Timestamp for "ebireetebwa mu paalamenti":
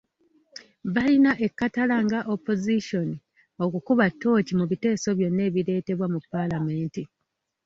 5.49-7.03